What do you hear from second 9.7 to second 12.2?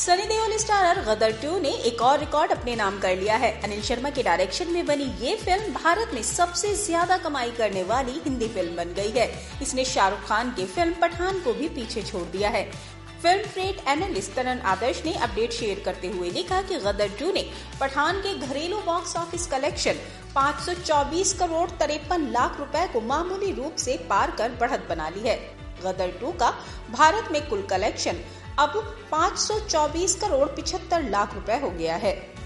शाहरुख खान की फ़िल्म पठान को भी पीछे